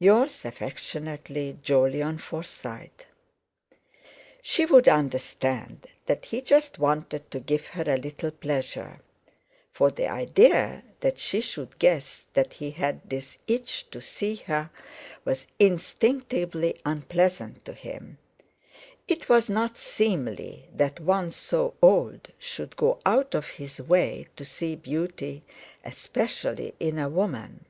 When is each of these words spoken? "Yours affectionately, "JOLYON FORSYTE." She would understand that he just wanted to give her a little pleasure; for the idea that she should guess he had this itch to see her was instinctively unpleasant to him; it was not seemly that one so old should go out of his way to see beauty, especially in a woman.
"Yours 0.00 0.44
affectionately, 0.44 1.56
"JOLYON 1.62 2.18
FORSYTE." 2.18 3.06
She 4.42 4.66
would 4.66 4.88
understand 4.88 5.86
that 6.06 6.24
he 6.24 6.40
just 6.42 6.80
wanted 6.80 7.30
to 7.30 7.38
give 7.38 7.68
her 7.68 7.84
a 7.86 7.96
little 7.96 8.32
pleasure; 8.32 8.98
for 9.72 9.92
the 9.92 10.08
idea 10.08 10.82
that 11.02 11.20
she 11.20 11.40
should 11.40 11.78
guess 11.78 12.24
he 12.50 12.72
had 12.72 13.08
this 13.08 13.38
itch 13.46 13.88
to 13.92 14.00
see 14.02 14.34
her 14.34 14.70
was 15.24 15.46
instinctively 15.60 16.80
unpleasant 16.84 17.64
to 17.64 17.72
him; 17.72 18.18
it 19.06 19.28
was 19.28 19.48
not 19.48 19.78
seemly 19.78 20.68
that 20.74 20.98
one 20.98 21.30
so 21.30 21.74
old 21.80 22.32
should 22.40 22.74
go 22.74 22.98
out 23.06 23.36
of 23.36 23.50
his 23.50 23.80
way 23.80 24.26
to 24.34 24.44
see 24.44 24.74
beauty, 24.74 25.44
especially 25.84 26.74
in 26.80 26.98
a 26.98 27.08
woman. 27.08 27.66